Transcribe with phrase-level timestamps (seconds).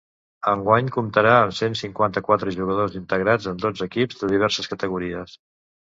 [0.51, 5.37] Enguany comptarà amb cent cinquanta-quatre jugadors integrats en dotze equips de diverses categories.